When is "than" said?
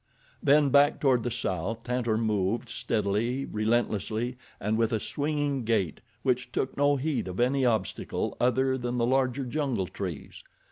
8.79-8.97